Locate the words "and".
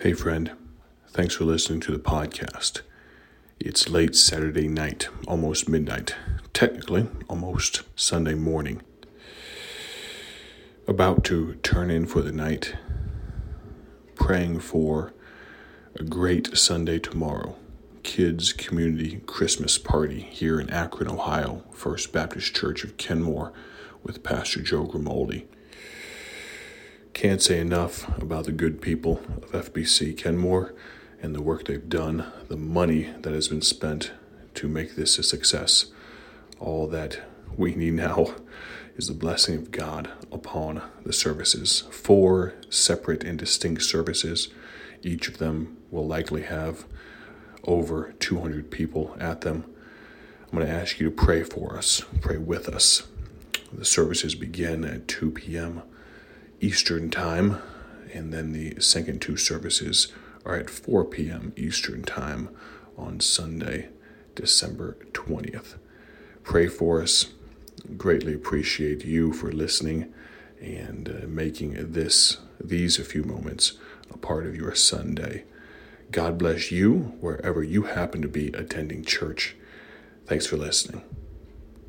31.20-31.34, 43.24-43.36, 58.12-58.32, 70.60-71.08